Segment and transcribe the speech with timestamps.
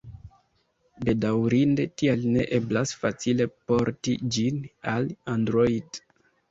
[1.09, 4.61] Bedaŭrinde tial ne eblas facile "porti" ĝin
[4.97, 6.05] al Android.